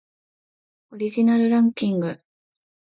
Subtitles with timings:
[0.91, 2.19] オリジナルランキング